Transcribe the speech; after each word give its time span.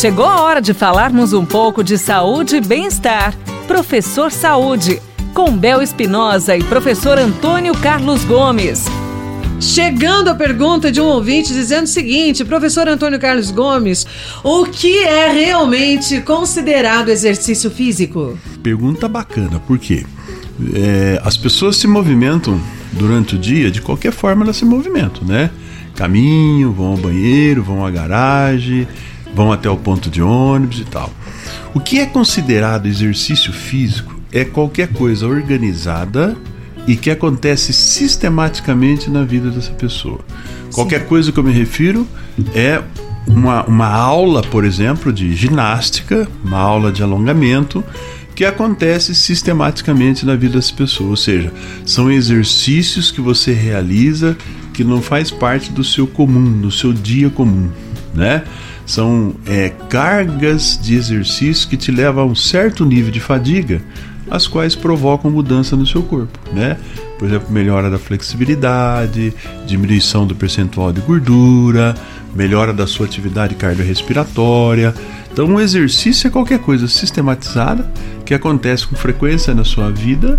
Chegou 0.00 0.24
a 0.24 0.40
hora 0.40 0.62
de 0.62 0.72
falarmos 0.72 1.34
um 1.34 1.44
pouco 1.44 1.84
de 1.84 1.98
saúde 1.98 2.56
e 2.56 2.60
bem-estar. 2.62 3.36
Professor 3.66 4.32
Saúde, 4.32 4.98
com 5.34 5.54
Bel 5.54 5.82
Espinosa 5.82 6.56
e 6.56 6.64
professor 6.64 7.18
Antônio 7.18 7.74
Carlos 7.74 8.24
Gomes. 8.24 8.86
Chegando 9.60 10.28
a 10.28 10.34
pergunta 10.34 10.90
de 10.90 11.02
um 11.02 11.04
ouvinte 11.04 11.52
dizendo 11.52 11.84
o 11.84 11.86
seguinte: 11.86 12.46
professor 12.46 12.88
Antônio 12.88 13.20
Carlos 13.20 13.50
Gomes, 13.50 14.06
o 14.42 14.64
que 14.64 15.00
é 15.00 15.30
realmente 15.30 16.22
considerado 16.22 17.10
exercício 17.10 17.70
físico? 17.70 18.38
Pergunta 18.62 19.06
bacana, 19.06 19.60
por 19.60 19.78
quê? 19.78 20.06
É, 20.72 21.20
as 21.22 21.36
pessoas 21.36 21.76
se 21.76 21.86
movimentam 21.86 22.58
durante 22.90 23.34
o 23.34 23.38
dia, 23.38 23.70
de 23.70 23.82
qualquer 23.82 24.12
forma 24.12 24.44
elas 24.44 24.56
se 24.56 24.64
movimentam, 24.64 25.24
né? 25.26 25.50
Caminho, 25.94 26.72
vão 26.72 26.86
ao 26.86 26.96
banheiro, 26.96 27.62
vão 27.62 27.84
à 27.84 27.90
garagem, 27.90 28.88
vão 29.34 29.52
até 29.52 29.68
o 29.68 29.76
ponto 29.76 30.10
de 30.10 30.22
ônibus 30.22 30.80
e 30.80 30.84
tal. 30.84 31.10
O 31.74 31.80
que 31.80 31.98
é 31.98 32.06
considerado 32.06 32.86
exercício 32.86 33.52
físico 33.52 34.20
é 34.32 34.44
qualquer 34.44 34.88
coisa 34.88 35.26
organizada 35.26 36.36
e 36.86 36.96
que 36.96 37.10
acontece 37.10 37.72
sistematicamente 37.72 39.10
na 39.10 39.22
vida 39.22 39.50
dessa 39.50 39.72
pessoa. 39.72 40.18
Sim. 40.18 40.72
Qualquer 40.72 41.06
coisa 41.06 41.30
que 41.30 41.38
eu 41.38 41.44
me 41.44 41.52
refiro 41.52 42.06
é 42.54 42.82
uma, 43.26 43.64
uma 43.64 43.86
aula, 43.86 44.42
por 44.42 44.64
exemplo, 44.64 45.12
de 45.12 45.34
ginástica, 45.34 46.26
uma 46.44 46.58
aula 46.58 46.90
de 46.90 47.02
alongamento 47.02 47.84
que 48.34 48.44
acontece 48.44 49.14
sistematicamente 49.14 50.24
na 50.24 50.34
vida 50.34 50.54
das 50.54 50.70
pessoas, 50.70 51.10
ou 51.10 51.16
seja, 51.16 51.52
são 51.84 52.10
exercícios 52.10 53.10
que 53.10 53.20
você 53.20 53.52
realiza 53.52 54.36
que 54.72 54.82
não 54.82 55.02
faz 55.02 55.30
parte 55.30 55.70
do 55.70 55.84
seu 55.84 56.06
comum, 56.06 56.60
do 56.60 56.70
seu 56.70 56.92
dia 56.92 57.28
comum, 57.28 57.68
né? 58.14 58.42
São 58.86 59.34
é, 59.46 59.68
cargas 59.88 60.78
de 60.82 60.94
exercício 60.94 61.68
que 61.68 61.76
te 61.76 61.92
levam 61.92 62.24
a 62.24 62.26
um 62.26 62.34
certo 62.34 62.84
nível 62.84 63.10
de 63.10 63.20
fadiga, 63.20 63.80
as 64.30 64.46
quais 64.46 64.74
provocam 64.74 65.30
mudança 65.30 65.76
no 65.76 65.86
seu 65.86 66.02
corpo, 66.02 66.38
né? 66.52 66.76
Por 67.18 67.28
exemplo, 67.28 67.52
melhora 67.52 67.90
da 67.90 67.98
flexibilidade, 67.98 69.34
diminuição 69.66 70.26
do 70.26 70.34
percentual 70.34 70.92
de 70.92 71.00
gordura, 71.00 71.94
melhora 72.34 72.72
da 72.72 72.86
sua 72.86 73.06
atividade 73.06 73.54
cardiorrespiratória. 73.54 74.94
Então, 75.32 75.46
um 75.46 75.60
exercício 75.60 76.28
é 76.28 76.30
qualquer 76.30 76.60
coisa 76.60 76.88
sistematizada 76.88 77.90
que 78.24 78.34
acontece 78.34 78.86
com 78.86 78.96
frequência 78.96 79.54
na 79.54 79.64
sua 79.64 79.90
vida 79.90 80.38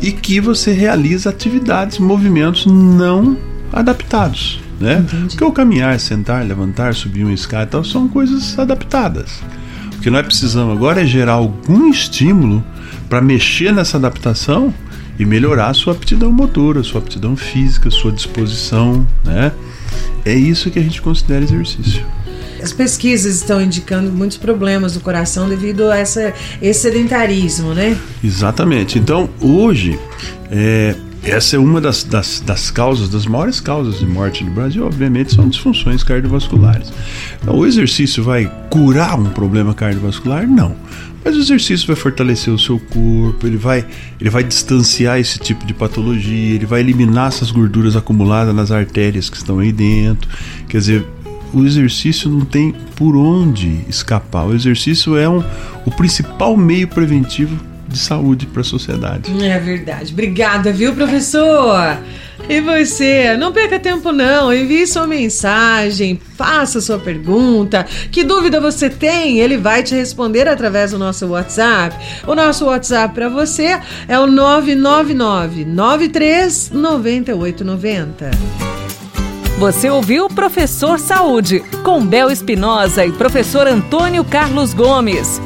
e 0.00 0.10
que 0.12 0.40
você 0.40 0.72
realiza 0.72 1.30
atividades, 1.30 1.98
movimentos 1.98 2.66
não 2.66 3.36
adaptados 3.72 4.65
né? 4.80 4.98
Entendi. 4.98 5.28
Porque 5.28 5.44
o 5.44 5.52
caminhar, 5.52 5.98
sentar, 5.98 6.44
levantar, 6.44 6.94
subir 6.94 7.24
uma 7.24 7.32
escada 7.32 7.64
e 7.64 7.66
tal 7.66 7.84
são 7.84 8.08
coisas 8.08 8.58
adaptadas. 8.58 9.40
O 9.96 10.00
que 10.00 10.10
nós 10.10 10.24
precisamos 10.24 10.76
agora 10.76 11.02
é 11.02 11.06
gerar 11.06 11.34
algum 11.34 11.88
estímulo 11.88 12.64
para 13.08 13.20
mexer 13.20 13.72
nessa 13.72 13.96
adaptação 13.96 14.72
e 15.18 15.24
melhorar 15.24 15.68
a 15.68 15.74
sua 15.74 15.94
aptidão 15.94 16.30
motora, 16.30 16.82
sua 16.82 17.00
aptidão 17.00 17.36
física, 17.36 17.90
sua 17.90 18.12
disposição, 18.12 19.06
né? 19.24 19.52
É 20.24 20.34
isso 20.34 20.70
que 20.70 20.78
a 20.78 20.82
gente 20.82 21.00
considera 21.00 21.42
exercício. 21.42 22.04
As 22.62 22.72
pesquisas 22.72 23.36
estão 23.36 23.60
indicando 23.60 24.10
muitos 24.10 24.36
problemas 24.36 24.94
do 24.94 25.00
coração 25.00 25.48
devido 25.48 25.90
a 25.90 25.98
essa, 25.98 26.34
esse 26.60 26.80
sedentarismo, 26.80 27.72
né? 27.72 27.96
Exatamente. 28.24 28.98
Então, 28.98 29.30
hoje, 29.40 29.98
é, 30.50 30.96
essa 31.26 31.56
é 31.56 31.58
uma 31.58 31.80
das, 31.80 32.04
das, 32.04 32.40
das, 32.40 32.70
causas, 32.70 33.08
das 33.08 33.26
maiores 33.26 33.58
causas 33.60 33.98
de 33.98 34.06
morte 34.06 34.44
no 34.44 34.52
Brasil, 34.52 34.86
obviamente, 34.86 35.34
são 35.34 35.48
disfunções 35.48 36.04
cardiovasculares. 36.04 36.92
Então, 37.42 37.56
o 37.56 37.66
exercício 37.66 38.22
vai 38.22 38.50
curar 38.70 39.18
um 39.18 39.30
problema 39.30 39.74
cardiovascular? 39.74 40.46
Não. 40.46 40.76
Mas 41.24 41.34
o 41.34 41.40
exercício 41.40 41.88
vai 41.88 41.96
fortalecer 41.96 42.54
o 42.54 42.58
seu 42.58 42.78
corpo, 42.78 43.44
ele 43.44 43.56
vai, 43.56 43.84
ele 44.20 44.30
vai 44.30 44.44
distanciar 44.44 45.18
esse 45.18 45.40
tipo 45.40 45.66
de 45.66 45.74
patologia, 45.74 46.54
ele 46.54 46.66
vai 46.66 46.78
eliminar 46.78 47.28
essas 47.28 47.50
gorduras 47.50 47.96
acumuladas 47.96 48.54
nas 48.54 48.70
artérias 48.70 49.28
que 49.28 49.36
estão 49.36 49.58
aí 49.58 49.72
dentro. 49.72 50.30
Quer 50.68 50.78
dizer, 50.78 51.06
o 51.52 51.64
exercício 51.64 52.30
não 52.30 52.42
tem 52.42 52.72
por 52.94 53.16
onde 53.16 53.80
escapar. 53.88 54.46
O 54.46 54.54
exercício 54.54 55.16
é 55.16 55.28
um, 55.28 55.42
o 55.84 55.90
principal 55.90 56.56
meio 56.56 56.86
preventivo 56.86 57.56
de 57.96 58.02
saúde 58.02 58.46
para 58.46 58.60
a 58.60 58.64
sociedade. 58.64 59.32
É 59.44 59.58
verdade. 59.58 60.12
Obrigada, 60.12 60.72
viu, 60.72 60.94
professor? 60.94 61.98
E 62.48 62.60
você, 62.60 63.36
não 63.36 63.50
perca 63.50 63.78
tempo 63.78 64.12
não, 64.12 64.52
envie 64.52 64.86
sua 64.86 65.06
mensagem, 65.06 66.20
faça 66.36 66.80
sua 66.80 66.98
pergunta. 66.98 67.84
Que 68.12 68.22
dúvida 68.22 68.60
você 68.60 68.90
tem? 68.90 69.40
Ele 69.40 69.56
vai 69.56 69.82
te 69.82 69.94
responder 69.94 70.46
através 70.46 70.90
do 70.92 70.98
nosso 70.98 71.26
WhatsApp. 71.26 71.96
O 72.26 72.34
nosso 72.34 72.66
WhatsApp 72.66 73.14
para 73.14 73.28
você 73.28 73.80
é 74.06 74.18
o 74.18 74.26
999 74.26 75.64
93 75.64 76.70
9890. 76.70 78.30
Você 79.58 79.88
ouviu 79.88 80.28
Professor 80.28 81.00
Saúde, 81.00 81.60
com 81.82 82.04
Bel 82.04 82.30
Espinosa 82.30 83.06
e 83.06 83.12
professor 83.12 83.66
Antônio 83.66 84.22
Carlos 84.22 84.74
Gomes. 84.74 85.40